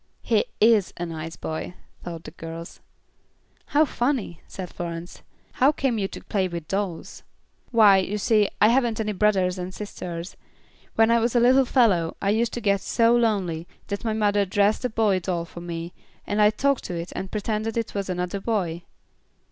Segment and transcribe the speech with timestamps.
[0.23, 2.79] "He is a nice boy," thought the girls.
[3.67, 5.21] "How funny," said Florence.
[5.51, 7.21] "How came you to play with dolls?"
[7.69, 10.35] "Why, you see, I haven't any brothers and sisters.
[10.95, 14.43] When I was a little fellow I used to get so lonely, that my mother
[14.43, 15.93] dressed a boy doll for me,
[16.25, 18.81] and I talked to it and pretended it was another boy."